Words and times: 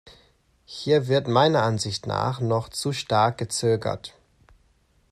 Hier 0.65 1.09
wird 1.09 1.27
meiner 1.27 1.61
Ansicht 1.61 2.07
nach 2.07 2.39
noch 2.39 2.69
zu 2.69 2.91
stark 2.91 3.37
gezögert. 3.37 4.15